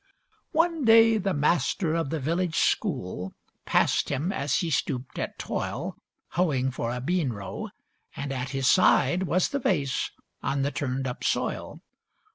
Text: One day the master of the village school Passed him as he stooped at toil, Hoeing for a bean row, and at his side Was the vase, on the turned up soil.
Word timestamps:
One 0.51 0.83
day 0.83 1.19
the 1.19 1.31
master 1.35 1.93
of 1.93 2.09
the 2.09 2.19
village 2.19 2.57
school 2.57 3.35
Passed 3.65 4.09
him 4.09 4.31
as 4.31 4.55
he 4.55 4.71
stooped 4.71 5.19
at 5.19 5.37
toil, 5.37 5.95
Hoeing 6.29 6.71
for 6.71 6.91
a 6.91 6.99
bean 6.99 7.29
row, 7.33 7.69
and 8.15 8.31
at 8.33 8.49
his 8.49 8.67
side 8.67 9.21
Was 9.27 9.49
the 9.49 9.59
vase, 9.59 10.09
on 10.41 10.63
the 10.63 10.71
turned 10.71 11.05
up 11.05 11.23
soil. 11.23 11.81